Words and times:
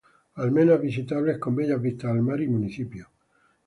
Almenas 0.41 0.81
visitables 0.81 1.37
con 1.37 1.53
bellas 1.55 1.79
vistas 1.79 2.09
al 2.09 2.23
mar 2.23 2.41
y 2.41 2.47
municipio. 2.47 3.07